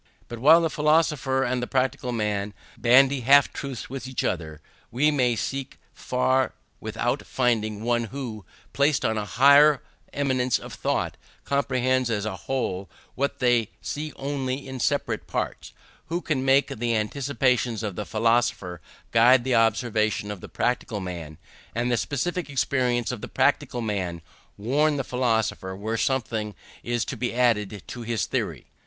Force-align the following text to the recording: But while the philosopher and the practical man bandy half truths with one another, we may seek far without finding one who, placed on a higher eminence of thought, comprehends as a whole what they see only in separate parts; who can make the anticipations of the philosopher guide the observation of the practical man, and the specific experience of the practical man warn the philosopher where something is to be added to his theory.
But 0.27 0.39
while 0.39 0.61
the 0.61 0.69
philosopher 0.71 1.43
and 1.43 1.61
the 1.61 1.67
practical 1.67 2.11
man 2.11 2.55
bandy 2.75 3.19
half 3.19 3.53
truths 3.53 3.87
with 3.87 4.07
one 4.07 4.15
another, 4.19 4.59
we 4.89 5.11
may 5.11 5.35
seek 5.35 5.77
far 5.93 6.55
without 6.79 7.23
finding 7.27 7.83
one 7.83 8.05
who, 8.05 8.43
placed 8.73 9.05
on 9.05 9.19
a 9.19 9.25
higher 9.27 9.83
eminence 10.11 10.57
of 10.57 10.73
thought, 10.73 11.17
comprehends 11.45 12.09
as 12.09 12.25
a 12.25 12.35
whole 12.35 12.89
what 13.13 13.37
they 13.37 13.69
see 13.79 14.11
only 14.15 14.67
in 14.67 14.79
separate 14.79 15.27
parts; 15.27 15.71
who 16.07 16.19
can 16.19 16.43
make 16.43 16.69
the 16.69 16.95
anticipations 16.95 17.83
of 17.83 17.95
the 17.95 18.03
philosopher 18.03 18.81
guide 19.11 19.43
the 19.43 19.53
observation 19.53 20.31
of 20.31 20.41
the 20.41 20.49
practical 20.49 20.99
man, 20.99 21.37
and 21.75 21.91
the 21.91 21.95
specific 21.95 22.49
experience 22.49 23.11
of 23.11 23.21
the 23.21 23.27
practical 23.27 23.81
man 23.81 24.23
warn 24.57 24.97
the 24.97 25.03
philosopher 25.03 25.75
where 25.75 25.95
something 25.95 26.55
is 26.81 27.05
to 27.05 27.15
be 27.15 27.35
added 27.35 27.83
to 27.85 28.01
his 28.01 28.25
theory. 28.25 28.65